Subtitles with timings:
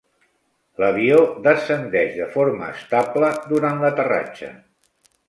[0.83, 4.51] L'avió descendeix de forma estable durant l'aterratge.